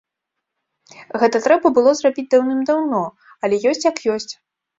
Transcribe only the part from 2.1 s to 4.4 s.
даўным-даўно, але ёсць як ёсць.